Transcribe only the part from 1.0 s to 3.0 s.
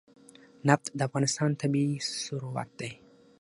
افغانستان طبعي ثروت دی.